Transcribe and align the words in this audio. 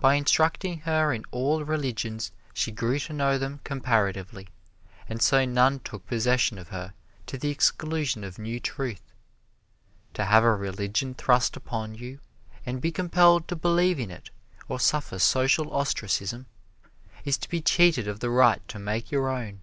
By 0.00 0.14
instructing 0.14 0.78
her 0.88 1.12
in 1.12 1.26
all 1.30 1.62
religions 1.62 2.32
she 2.54 2.72
grew 2.72 2.98
to 3.00 3.12
know 3.12 3.36
them 3.36 3.60
comparatively, 3.64 4.48
and 5.06 5.20
so 5.20 5.44
none 5.44 5.80
took 5.80 6.06
possession 6.06 6.56
of 6.56 6.68
her 6.68 6.94
to 7.26 7.36
the 7.36 7.50
exclusion 7.50 8.24
of 8.24 8.38
new 8.38 8.60
truth. 8.60 9.02
To 10.14 10.24
have 10.24 10.42
a 10.42 10.54
religion 10.56 11.12
thrust 11.14 11.54
upon 11.54 11.94
you, 11.94 12.18
and 12.64 12.80
be 12.80 12.90
compelled 12.90 13.46
to 13.48 13.56
believe 13.56 14.00
in 14.00 14.10
it 14.10 14.30
or 14.70 14.80
suffer 14.80 15.18
social 15.18 15.70
ostracism, 15.70 16.46
is 17.26 17.36
to 17.36 17.48
be 17.50 17.60
cheated 17.60 18.08
of 18.08 18.20
the 18.20 18.30
right 18.30 18.66
to 18.68 18.78
make 18.78 19.10
your 19.10 19.28
own. 19.28 19.60